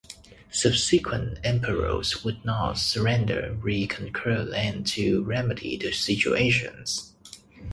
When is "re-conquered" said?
3.57-4.45